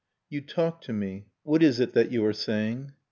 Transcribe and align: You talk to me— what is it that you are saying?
You 0.31 0.41
talk 0.41 0.81
to 0.85 0.93
me— 0.93 1.27
what 1.43 1.61
is 1.61 1.79
it 1.79 1.93
that 1.93 2.11
you 2.11 2.25
are 2.25 2.33
saying? 2.33 2.93